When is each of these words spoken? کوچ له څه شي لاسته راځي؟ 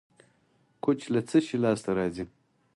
کوچ 0.83 0.99
له 1.13 1.21
څه 1.29 1.37
شي 1.45 1.57
لاسته 1.63 1.89
راځي؟ 1.97 2.25